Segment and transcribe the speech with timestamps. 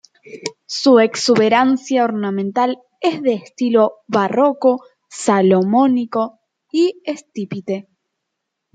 [0.65, 6.39] Su exuberancia ornamental es de estilo barroco salomónico
[6.71, 7.87] y estípite.